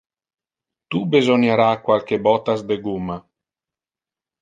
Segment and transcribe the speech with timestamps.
[0.95, 3.23] Tu besoniara qualque bottas de gumma.